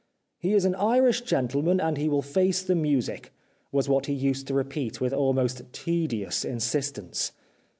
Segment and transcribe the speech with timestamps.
[0.39, 3.31] "He is an Irish gentleman, and he will face the music,"
[3.71, 7.33] was what he used to repeat with almost tedious in sistence.